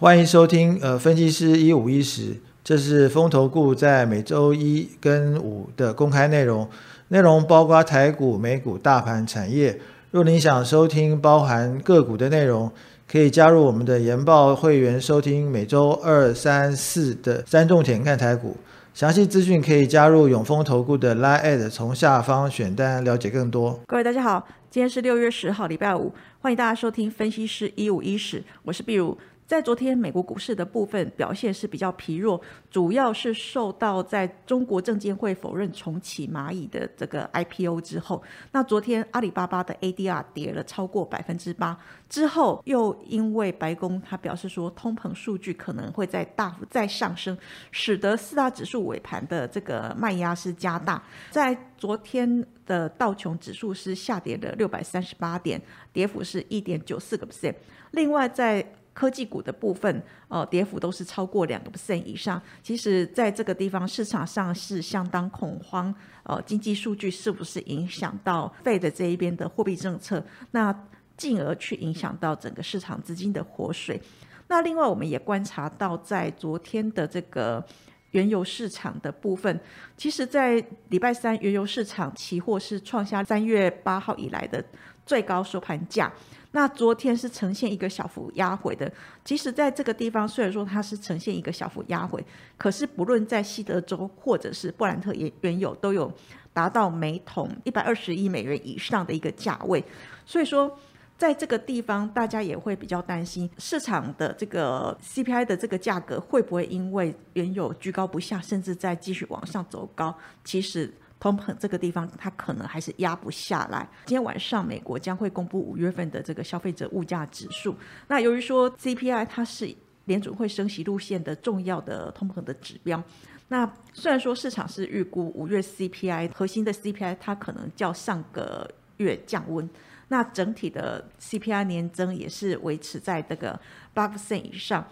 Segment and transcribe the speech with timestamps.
[0.00, 6.70] 欢迎收听呃分析师一五一十，这是风投顾在每周一跟五的公开内容，
[7.08, 9.76] 内容包括台股、美股、大盘、产业。
[10.12, 12.70] 若您想收听包含个股的内容，
[13.10, 18.56] 可以加入我们的研报会员收听每周二、三、四的三重点看台股。
[18.94, 23.80] 详细资讯可以加入永丰投顾的 Line，从下方选单了解更多。
[23.88, 29.18] 各位大家好，今天是六月十号，礼拜五，欢迎大家收听分析师一五一十，我是碧如。
[29.48, 32.38] 在昨天美国股市的部分表现是比较疲弱，
[32.70, 41.74] 主要是受到在中国证监会否认重启蚂蚁的这个 IPO 之后，那昨天阿里巴巴的 ADR 跌了超过百分之八，
[42.10, 47.34] 之后又因为白宫他表示说通膨数据可能会在大幅再上升，
[47.70, 55.58] 使得四大指数尾盘的这个卖压是加大，在昨天的道琼指数是下跌了六百三十八点，
[55.90, 57.54] 跌幅是一点九四个 percent，
[57.92, 58.62] 另外在
[58.98, 62.42] 科技股的部分，呃，跌幅都是超过两个 percent 以上。
[62.60, 70.20] 其实，在这个地方市场上是相当恐慌，呃，经济数据是不是影响到费的这一边的货币政策？
[70.50, 70.76] 那
[71.16, 74.02] 进而去影响到整个市场资金的活水。
[74.48, 77.64] 那另外，我们也观察到，在昨天的这个
[78.10, 79.60] 原油市场的部分，
[79.96, 84.64] 其实，在礼拜三原油市场期货是创下三月八号以来的
[85.06, 86.12] 最高收盘价。
[86.52, 88.90] 那昨天是呈现一个小幅压回的，
[89.22, 92.24] 即使在这个地方，虽然说它是呈现一个小幅压回，
[92.56, 96.10] 可是不论在西德州或者是布兰特原原油都有
[96.54, 99.84] 达到每桶一百二十亿美元以上的一个价位，
[100.24, 100.74] 所以说
[101.18, 110.90] 在这个地方，大家也会比较担心市场的这个 CPI 的这个价格会不会因为原油居高不下，甚至再继续往上走高，其实。
[111.20, 113.88] 通膨这个地方，它可能还是压不下来。
[114.06, 117.76] 今天晚上，美国将会公布五月份的这个消费者物价指数。
[118.06, 119.74] 那由于说 CPI 它是
[120.04, 123.02] 联准会升息路线的重要的通膨的指标。
[123.48, 129.68] 那虽然说市场是预估五月 CPI 核心的 CPI 它可能较上个月降温，
[130.08, 133.58] 那整体的 CPI 年增也是维持在这个
[133.92, 134.86] 八 percent 以上。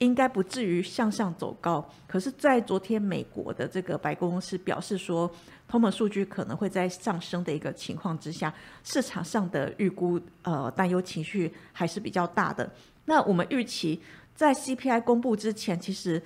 [0.00, 5.30] 应该不至于向上走高，可是，在昨天美国的这个白宫是表示说，
[5.68, 8.52] 通膨数据可能会在上升的一个情况之下，
[8.82, 12.68] 市场上的预估呃担忧情绪还是比较大的。
[13.04, 14.00] 那我们预期
[14.34, 16.22] 在 CPI 公布之前，其实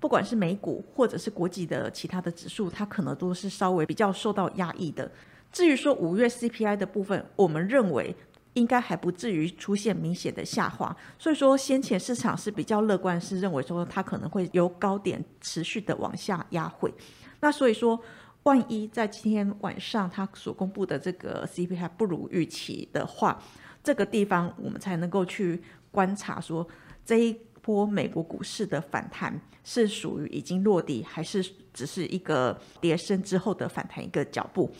[0.00, 5.08] 不管是美股或者是国际的其他的指数，它可能都是稍微比较受到压抑的。
[5.52, 8.16] 至于说五月 CPI 的部分，我们认为。
[8.56, 16.92] 应该还不至于出现明显的下滑，所以说先前市场是比较乐观，是认为说它可能会由高点持续的往下压回。
[17.40, 18.00] 那所以说，
[18.44, 23.42] 万一在今天晚上它所公布的这个 CPI 不如预期的话，
[23.84, 26.66] 这个地方我们才能够去观察说
[27.04, 31.44] 这一波美国股市的反弹是属于已经落地，还是
[31.74, 34.72] 只是一个跌升之后的反弹一个脚步。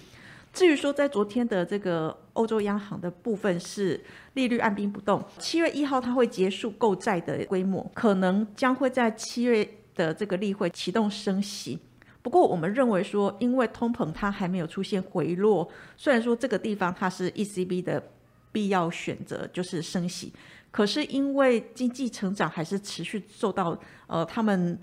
[0.57, 4.03] 至于说，在昨天的这个欧洲央行的部分是
[4.33, 11.79] 利率按兵不动，七月一号它会结束购债的规模，可能将会在七月的这个例会启动升息。
[12.23, 15.69] 不过，我们认为说，因为通膨它还没有出现回落，
[15.99, 18.03] 虽然说这个地方它是 ECB 的
[18.51, 20.33] 必要选择就是升息，
[20.71, 24.79] 可是因为经济成长还是持续受到呃他们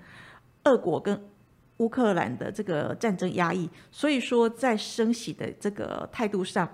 [0.62, 1.20] 俄国跟。
[1.78, 6.68] 乌克兰的这个战争压抑，所以说在升息的这个态度上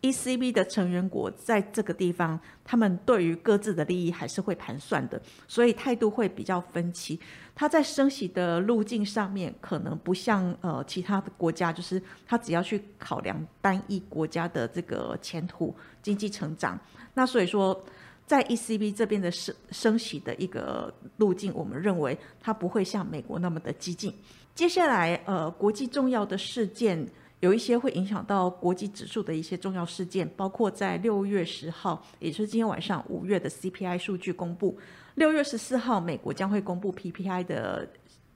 [0.00, 7.20] ，ECB 的成员国在这个地方，他们对于各自的利益还是会盘算的，所以态度会比较分歧。
[7.54, 16.78] 他在升息的路径上面，可能不像呃其他的国家，就是他只要去考量单一国家的这个前途、经济成长。
[17.14, 17.84] 那所以说。
[18.28, 24.12] 在 ECB 这边的升升息的一个路径，我们认为它不会像美国那么的激进。
[24.54, 27.08] 接下来，呃，国际重要的事件
[27.40, 34.76] 有一些会影响到国际指数的一些重要事件，包括在六月十号，也就是今天晚上五月的 CPI 数据公布；
[35.14, 37.88] 六月十四号，美国将会公布 PPI 的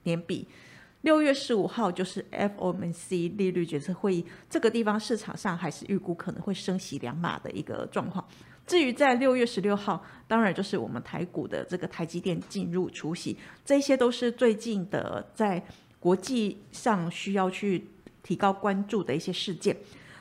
[0.05, 0.47] 年比；
[1.03, 8.25] 六月十五号就是 FOMC 利率决策会议，这个地方市场上还是预估可能会升息两码的一个状况。
[8.73, 13.37] 至于在六月十六号，当然就是我们台股的这个台积电进入除夕，
[13.67, 15.63] 这些都是最近的在
[16.01, 17.87] 国际上需要去
[18.23, 19.77] 提高关注的一些事件。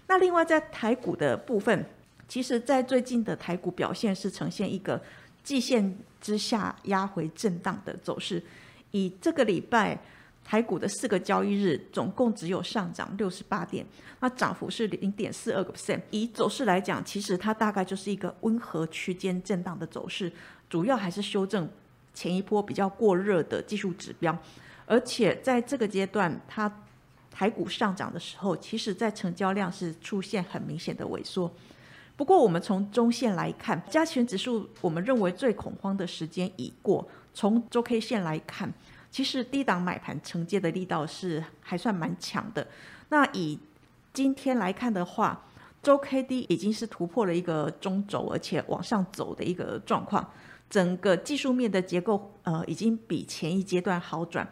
[0.06, 1.86] 那另外在台股的部分，
[2.28, 5.02] 其实在最近的台股表现是呈现一个
[5.42, 8.44] 季线之下压回震荡的走势，
[8.92, 9.98] 以这个礼拜。
[10.44, 13.86] 台股的四个交易日总共只有上涨六十八点，
[14.20, 16.02] 那涨幅是零点四二个 percent。
[16.10, 20.32] 以走势来讲，其实它大概就是一个温和区间震荡的走势，
[20.70, 21.70] 主要还是修正
[22.14, 24.38] 前一波比较过热的技术指标，
[24.86, 26.70] 而且在这个阶段，它
[27.32, 31.50] 台股上涨的时候，其实在成交量是出现很明显的萎缩。
[32.18, 37.08] 不过，我们从中线来看，加权指数，我们认为最恐慌的时间已过。
[37.34, 38.72] 从周 K 线来看，
[39.12, 42.66] 其实低档买盘承接的力道是还算蛮强的。
[43.10, 43.60] 那以
[44.14, 45.46] 今天来看的话，
[45.84, 50.32] 周 K D 已经是突破了一个中轴，而且往上走的一个状况。
[50.70, 54.48] 整个技术面的结构，呃，已经比前一阶段好转。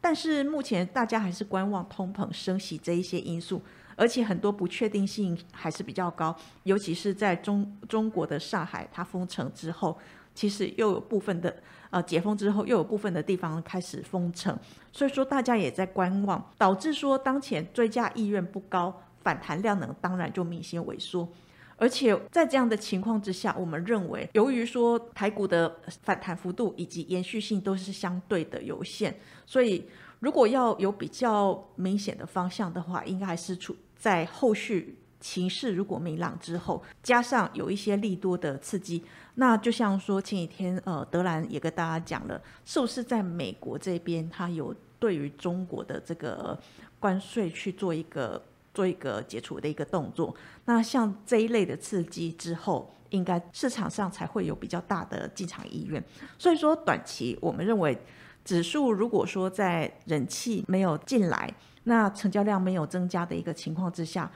[0.00, 3.62] 但是目前大家还是观望通膨升息这一些因素，
[3.94, 6.34] 而且很多不确定性还是比较高。
[6.64, 9.96] 尤其是在中中国的上海，它封城之后，
[10.40, 11.54] 其实又有部分的
[11.90, 14.58] 呃解封之后，又有部分的地方开始封城，
[14.90, 19.02] 所以说大家也在观望，导致说当前追加意愿不高。
[19.22, 21.28] 反弹量能当然就明显萎缩，
[21.76, 29.14] 而且在这样的情况之下，我们认为，由于说台股的反弹幅度以及延续性都是相对的有限，
[29.44, 29.84] 所以
[30.20, 46.58] 如果要有比较明显的方向的话，应该还是处在后续情势如果明朗之后，加上有一些利多的刺激，那就像说前几天呃德兰也跟大家讲了，是不是在美国这边它有对于中国的这个
[46.98, 48.42] 关税去做一个。
[48.72, 50.32] 做一个解除的一个动作，
[50.64, 56.02] 那像这一类的刺激之后，应该市场上才会有比较大的进场意愿。
[56.38, 57.98] 所以说，短期我们认为
[58.44, 61.52] 指数如果说在人气没有进来，
[61.82, 64.30] 那成交量没有增加的一个情况之下，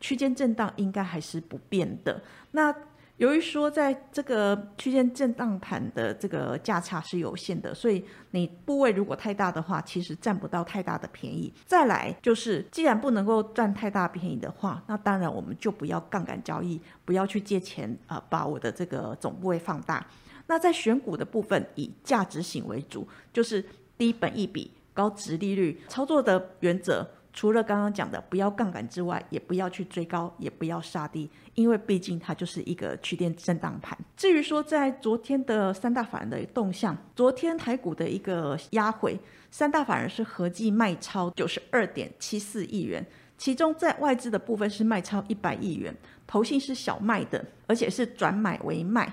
[0.00, 2.20] 区间震荡应该还是不变的。
[2.52, 2.74] 那
[3.18, 11.52] 由于说在这个区间震荡盘的这个价差是有限的，所以你部位如果太大的话，其实占不到太大的便宜。
[11.66, 20.06] 再来就是，既然不能够占太大便宜的话，那当然我们就不要杠杆交易，不要去借钱啊，把我的这个总部位放大。
[20.46, 23.62] 那在选股的部分，以价值型为主，就是
[23.98, 27.06] 低本益比、高值利率操作的原则。
[27.32, 33.96] 除了刚刚讲的不要杠杆之外，也不要去追高，也不要杀低，因为毕竟它就是一个区间震荡盘。
[34.16, 39.18] 至于说在昨天的三大法人的动向，昨天台股的一个压回，
[39.50, 43.04] 三大法人是合计卖超九十二点七四亿元，
[43.38, 45.94] 其中在外资的部分是卖超一百亿元，
[46.26, 49.10] 投信是小卖的，而且是转买为卖。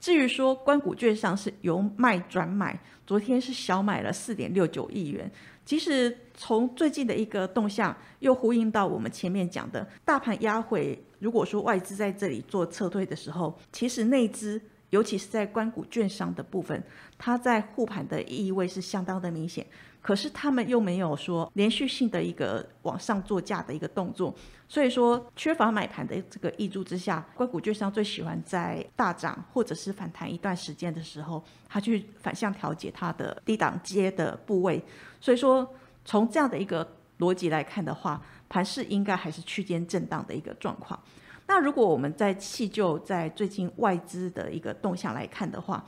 [0.00, 2.76] 至于说关股券上是由卖转买，
[3.06, 5.30] 昨天是小买了四点六九亿元。
[5.64, 10.98] 其实从最近的一个动向，又呼应到我们前面讲的大盘压回。
[11.18, 16.82] 如果说外资在这里做撤退的时候，其实内资，尤其是在关谷券商的部分，
[17.18, 19.64] 它在护盘的意味是相当的明显。
[20.02, 24.34] 可是他们又没有说连续性的一个往上做价的一个动作，
[24.66, 34.82] 所以说缺乏买盘的这个益助之下，硅谷券商最喜欢在大涨或者是反弹一段时间的时候，它去反向调节它的低档接的部位。
[35.20, 35.70] 所以说
[36.04, 40.98] 从这样的一个逻辑来看的话，盘势应该还是区间震荡的一个状况。
[41.46, 45.84] 那如果我们在细就在最近外资的一个动向来看的话，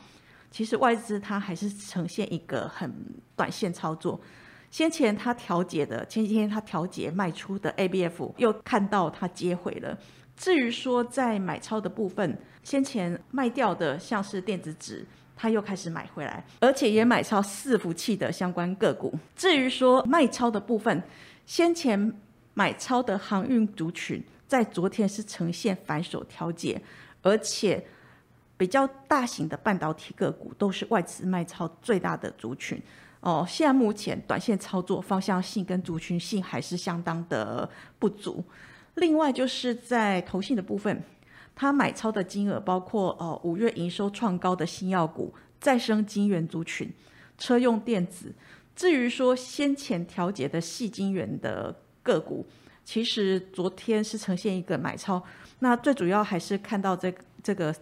[0.52, 2.92] 其实外资它还是呈现一个很
[3.34, 4.20] 短线操作，
[4.70, 9.98] 先前它调节的前几天它调节卖出的 ABF 又看到它接回了。
[10.36, 19.18] 至于说在买超的部分，先前卖掉的像是电子纸，它又开始买回来，而且也买超伺服器的相关个股。
[19.34, 21.02] 至于说卖超的部分，
[21.46, 22.12] 先前
[22.52, 26.82] 买超的航运族群在昨天是呈现反手调节，
[27.22, 27.82] 而且。
[28.56, 32.80] 比较大型的半导体个股都是外资卖超最大的族群
[33.18, 33.44] 哦。
[33.48, 37.68] 现在目前短线操作方向性跟族群性还是相当的
[37.98, 38.44] 不足。
[38.94, 41.02] 另外就是在投信的部分，
[41.56, 46.88] 它买超的金额包括哦五月营收创高的新药股、再生金元族群、
[47.36, 48.32] 车用电子。
[48.76, 52.46] 至于说先前调节的细金元的个股，
[52.84, 55.20] 其实昨天是呈现一个买超。
[55.58, 57.74] 那最主要还是看到这这个。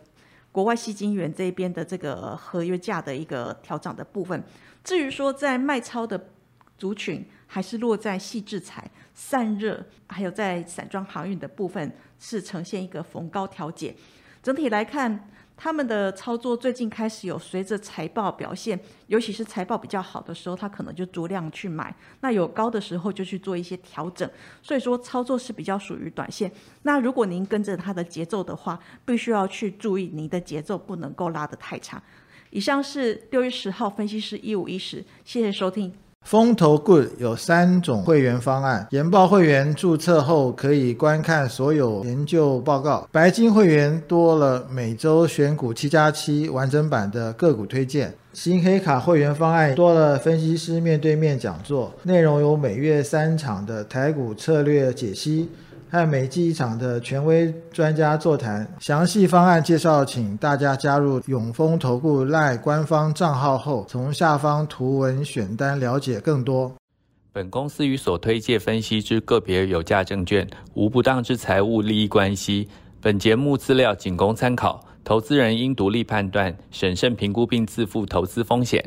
[0.52, 4.42] 国外吸金源这边的这个合约价的一个调整的部分，
[4.83, 6.30] 至于说在卖超的
[6.76, 13.95] 族群，还是落在细制材、散热，还有在散装航运的部分，是呈现一个逢高调节。
[14.42, 15.28] 整体来看。
[15.62, 24.29] 他们的操作最近开始有随着财报表现，尤其是财报比较好的时候，他可能就足量去买；那有高的时候就去做一些调整。
[24.62, 26.50] 所以说操作是比较属于短线。
[26.85, 32.02] 那如果您跟着它的节奏的话，必须要去注意您的节奏不能够拉得太长。
[32.49, 35.93] 以上是六月十号分析师一五一十，谢谢收听。
[36.27, 55.49] 风投 Good 有三种会员方案，研报会员注册后可以观看所有研究报告，白金会员多了每周选股七加七完整版的个股推荐，新黑卡会员方案多了分析师面对面讲座，内容有每月三场的台股策略解析。
[55.91, 66.73] 和每季一场的权威专家座谈，详细方案介绍，请大家加入永丰投顾赖官方账号后，从下方图文选单了解更多。
[67.33, 72.69] 本公司与所推介分析之个别有价证券无不当之财务利益关系。
[73.01, 78.85] 本节目资料仅供参考，投资人应独立判断、审慎评估并自负投资风险。